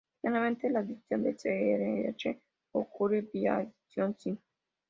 Generalmente, 0.23 0.67
la 0.71 0.79
adición 0.79 1.21
del 1.21 1.37
Zr–H 1.37 2.41
ocurre 2.71 3.21
vía 3.21 3.57
adición 3.57 4.17
sin. 4.17 4.39